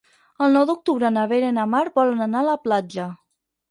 [0.45, 3.11] El nou d'octubre na Vera i na Mar volen anar a la platja.